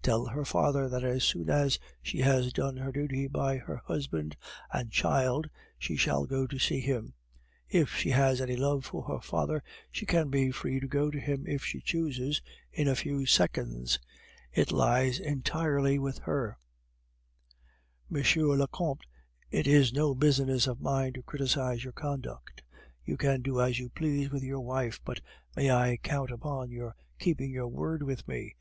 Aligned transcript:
Tell 0.00 0.24
her 0.24 0.46
father 0.46 0.88
that 0.88 1.04
as 1.04 1.24
soon 1.24 1.50
as 1.50 1.78
she 2.00 2.20
has 2.20 2.54
done 2.54 2.78
her 2.78 2.90
duty 2.90 3.26
by 3.28 3.58
her 3.58 3.82
husband 3.84 4.34
and 4.72 4.90
child 4.90 5.46
she 5.78 5.94
shall 5.94 6.24
go 6.24 6.46
to 6.46 6.58
see 6.58 6.80
him. 6.80 7.12
If 7.68 7.94
she 7.94 8.08
has 8.08 8.40
any 8.40 8.56
love 8.56 8.86
for 8.86 9.02
her 9.02 9.20
father, 9.20 9.62
she 9.92 10.06
can 10.06 10.30
be 10.30 10.50
free 10.52 10.80
to 10.80 10.88
go 10.88 11.10
to 11.10 11.20
him, 11.20 11.44
if 11.46 11.66
she 11.66 11.82
chooses, 11.82 12.40
in 12.72 12.88
a 12.88 12.94
few 12.96 13.26
seconds; 13.26 13.98
it 14.54 14.72
lies 14.72 15.20
entirely 15.20 15.98
with 15.98 16.16
her" 16.20 16.56
"Monsieur 18.08 18.56
le 18.56 18.68
Comte, 18.68 19.04
it 19.50 19.66
is 19.66 19.92
no 19.92 20.14
business 20.14 20.66
of 20.66 20.80
mine 20.80 21.12
to 21.12 21.22
criticise 21.22 21.84
your 21.84 21.92
conduct; 21.92 22.62
you 23.04 23.18
can 23.18 23.42
do 23.42 23.60
as 23.60 23.78
you 23.78 23.90
please 23.90 24.30
with 24.30 24.42
your 24.44 24.60
wife, 24.62 24.98
but 25.04 25.20
may 25.54 25.70
I 25.70 25.98
count 26.02 26.30
upon 26.30 26.70
your 26.70 26.96
keeping 27.18 27.50
your 27.50 27.68
word 27.68 28.02
with 28.02 28.26
me? 28.26 28.56